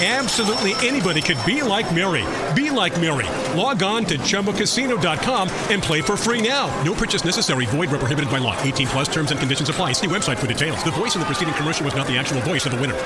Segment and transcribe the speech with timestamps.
[0.00, 2.24] Absolutely anybody could be like Mary.
[2.54, 3.26] Be like Mary.
[3.58, 6.68] Log on to ChumbaCasino.com and play for free now.
[6.84, 7.66] No purchase necessary.
[7.66, 8.56] Void where prohibited by law.
[8.62, 9.94] 18 plus terms and conditions apply.
[9.94, 10.84] See website for details.
[10.84, 12.96] The voice in the preceding commercial was not the actual voice of the winner.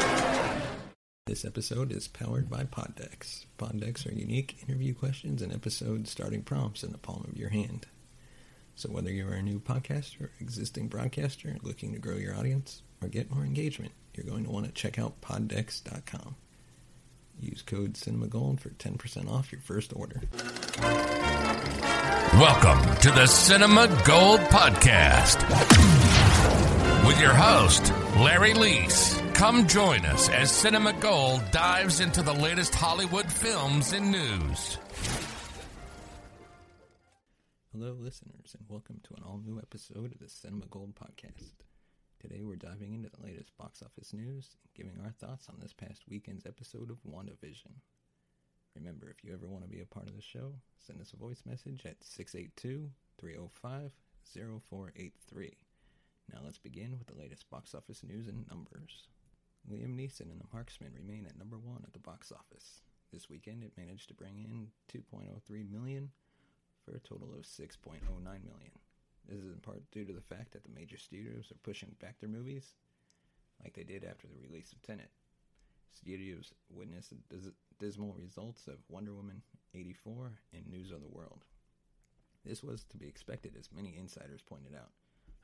[1.25, 3.47] This episode is powered by Poddex.
[3.57, 7.87] Poddex are unique interview questions and episode starting prompts in the palm of your hand.
[8.75, 13.31] So whether you're a new podcaster, existing broadcaster, looking to grow your audience, or get
[13.31, 16.37] more engagement, you're going to want to check out poddex.com.
[17.41, 20.21] Use code CinemaGold for 10% off your first order.
[22.35, 25.41] Welcome to the Cinema Gold Podcast
[27.07, 29.19] with your host, Larry Leese.
[29.35, 34.79] Come join us as Cinema Gold dives into the latest Hollywood films and news.
[37.73, 41.53] Hello, listeners, and welcome to an all new episode of the Cinema Gold Podcast.
[42.23, 45.73] Today we're diving into the latest box office news and giving our thoughts on this
[45.73, 47.75] past weekend's episode of WandaVision.
[48.77, 51.17] Remember, if you ever want to be a part of the show, send us a
[51.17, 52.89] voice message at 682
[53.19, 53.91] 305
[54.71, 55.57] 0483.
[56.33, 59.09] Now let's begin with the latest box office news and numbers.
[59.69, 62.83] Liam Neeson and The Marksman remain at number one at the box office.
[63.13, 66.11] This weekend it managed to bring in 2.03 million
[66.85, 68.82] for a total of 6.09 million.
[69.29, 72.19] This is in part due to the fact that the major studios are pushing back
[72.19, 72.75] their movies,
[73.63, 75.11] like they did after the release of Tenet.
[75.93, 79.43] Studios witnessed the dis- dismal results of Wonder Woman
[79.75, 81.45] 84 and News of the World.
[82.45, 84.91] This was to be expected, as many insiders pointed out.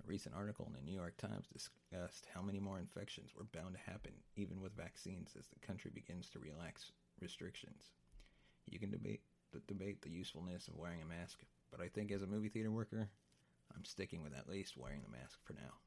[0.02, 3.74] A recent article in the New York Times discussed how many more infections were bound
[3.74, 7.90] to happen, even with vaccines, as the country begins to relax restrictions.
[8.66, 9.22] You can debate
[9.66, 11.38] debate the usefulness of wearing a mask,
[11.70, 13.08] but I think as a movie theater worker,
[13.78, 15.78] I'm sticking with at least wearing the mask for now.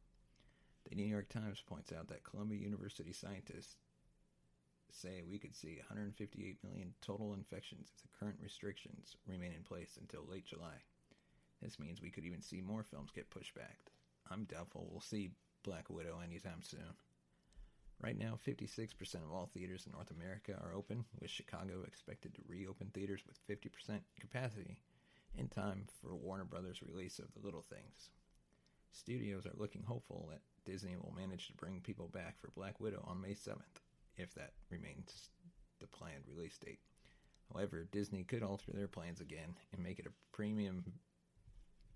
[0.90, 3.75] The New York Times points out that Columbia University scientists
[4.91, 9.97] say we could see 158 million total infections if the current restrictions remain in place
[10.00, 10.79] until late July.
[11.62, 13.79] This means we could even see more films get pushed back.
[14.29, 15.31] I'm doubtful we'll see
[15.63, 16.96] Black Widow anytime soon.
[18.02, 22.41] Right now, 56% of all theaters in North America are open, with Chicago expected to
[22.47, 24.79] reopen theaters with 50% capacity
[25.38, 28.09] in time for Warner Brothers' release of The Little Things.
[28.92, 33.03] Studios are looking hopeful that Disney will manage to bring people back for Black Widow
[33.08, 33.81] on May 7th,
[34.18, 35.29] if that remains
[35.79, 36.79] the planned release date.
[37.52, 40.84] However, Disney could alter their plans again and make it a premium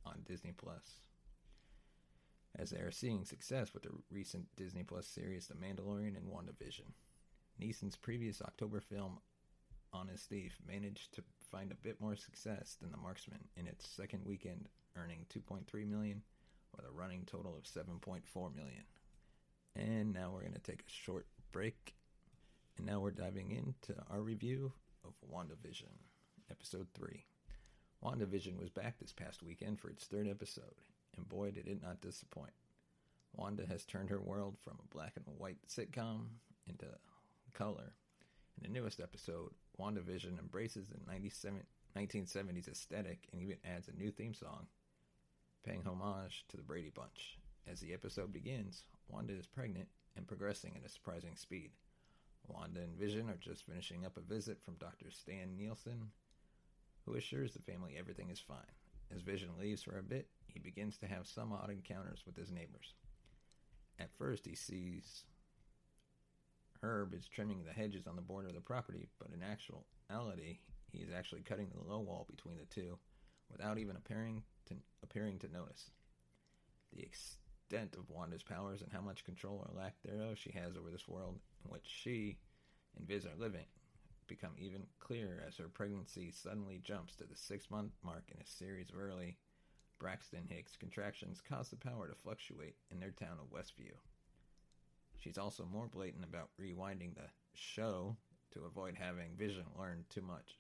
[0.06, 1.02] on Disney Plus.
[2.58, 6.94] As they are seeing success with the recent Disney Plus series The Mandalorian and WandaVision.
[7.62, 9.20] Neeson's previous October film
[9.94, 11.24] Honest Thief managed to
[11.56, 14.68] find a bit more success than The Marksman in its second weekend,
[14.98, 16.22] earning 2.3 million
[16.76, 18.84] with a running total of 7.4 million.
[19.78, 21.96] And now we're going to take a short break.
[22.78, 24.74] And now we're diving into our review
[25.06, 25.94] of WandaVision,
[26.52, 27.24] episode 3.
[28.04, 30.82] WandaVision was back this past weekend for its third episode,
[31.16, 32.52] and boy, did it not disappoint.
[33.34, 36.26] Wanda has turned her world from a black and white sitcom
[36.68, 36.88] into
[37.54, 37.94] color.
[38.58, 40.98] In the newest episode, WandaVision embraces the
[42.00, 44.68] 1970s aesthetic and even adds a new theme song,
[45.66, 47.38] paying homage to the Brady Bunch.
[47.68, 51.72] As the episode begins, Wanda is pregnant and progressing at a surprising speed.
[52.48, 55.12] Wanda and Vision are just finishing up a visit from Dr.
[55.12, 56.12] Stan Nielsen,
[57.06, 58.58] who assures the family everything is fine.
[59.14, 62.52] As Vision leaves for a bit, he begins to have some odd encounters with his
[62.52, 62.94] neighbors.
[64.00, 65.26] At first, he sees
[66.86, 70.60] Herb is trimming the hedges on the border of the property, but in actuality,
[70.92, 72.98] he is actually cutting the low wall between the two
[73.52, 75.90] without even appearing to, appearing to notice.
[76.94, 80.92] The extent of Wanda's powers and how much control or lack thereof she has over
[80.92, 82.38] this world in which she
[82.96, 83.66] and Viz are living
[84.28, 88.46] become even clearer as her pregnancy suddenly jumps to the six month mark in a
[88.46, 89.38] series of early
[90.00, 93.94] Braxton Hicks contractions cause the power to fluctuate in their town of Westview.
[95.26, 98.16] She's also more blatant about rewinding the show
[98.52, 100.60] to avoid having Vision learn too much,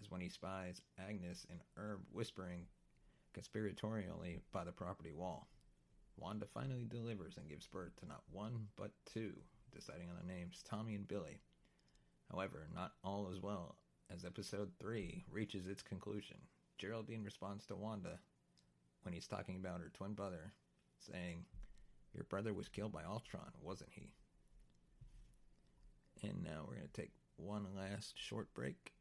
[0.00, 2.66] as when he spies Agnes and Herb whispering
[3.36, 5.48] conspiratorially by the property wall.
[6.16, 9.32] Wanda finally delivers and gives birth to not one but two,
[9.74, 11.40] deciding on the names Tommy and Billy.
[12.30, 13.74] However, not all is well,
[14.08, 16.36] as episode 3 reaches its conclusion.
[16.78, 18.20] Geraldine responds to Wanda
[19.02, 20.52] when he's talking about her twin brother,
[21.00, 21.44] saying,
[22.14, 24.12] Your brother was killed by Ultron, wasn't he?
[26.22, 28.92] And now we're going to take one last short break.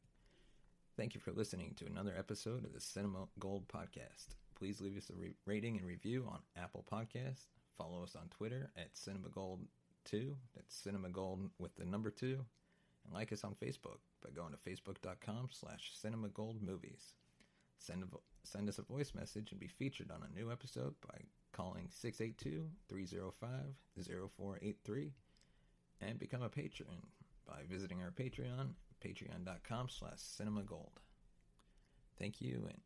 [0.96, 4.36] Thank you for listening to another episode of the Cinema Gold Podcast.
[4.58, 7.48] Please leave us a re- rating and review on Apple Podcasts.
[7.78, 10.34] Follow us on Twitter at CinemaGold2.
[10.56, 12.46] That's Cinema Gold with the number two.
[13.06, 17.14] And like us on Facebook by going to facebook.com slash cinemagoldmovies.
[17.78, 21.18] Send, a, send us a voice message and be featured on a new episode by
[21.52, 21.90] calling
[22.92, 25.12] 682-305-0483
[26.02, 26.88] and become a patron
[27.48, 28.72] by visiting our Patreon,
[29.04, 30.92] patreon.com slash cinemagold.
[32.18, 32.80] Thank you and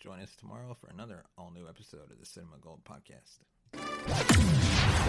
[0.00, 3.38] join us tomorrow for another all-new episode of the Cinema Gold Podcast.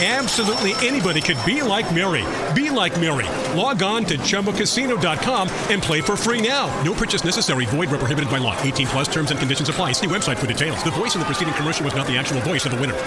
[0.00, 2.24] Absolutely anybody could be like Mary.
[2.52, 3.26] Be like Mary.
[3.56, 6.66] Log on to ChumbaCasino.com and play for free now.
[6.82, 7.64] No purchase necessary.
[7.66, 8.60] Void where prohibited by law.
[8.62, 9.92] 18 plus terms and conditions apply.
[9.92, 10.82] See website for details.
[10.82, 12.98] The voice in the preceding commercial was not the actual voice of the winner.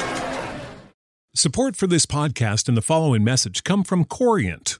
[1.35, 4.79] Support for this podcast and the following message come from Corient.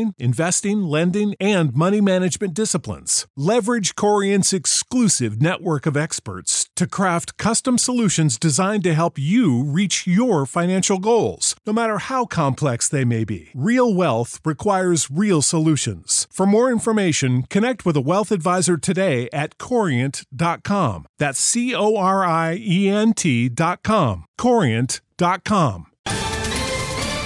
[0.01, 3.27] planning, investing, lending, and money management disciplines.
[3.37, 10.07] Leverage Corient's exclusive network of experts to craft custom solutions designed to help you reach
[10.07, 13.49] your financial goals, no matter how complex they may be.
[13.53, 16.27] Real wealth requires real solutions.
[16.31, 21.05] For more information, connect with a wealth advisor today at corient.com.
[21.19, 24.25] That's C O R I E N T.com.
[24.37, 25.85] Corient.com.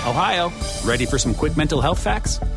[0.08, 0.52] Ohio,
[0.84, 2.40] ready for some quick mental health facts?